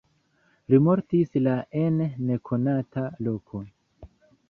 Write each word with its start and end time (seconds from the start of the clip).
Li 0.73 0.79
mortis 0.85 1.37
la 1.49 1.53
en 1.83 2.01
nekonata 2.33 3.07
loko. 3.29 3.67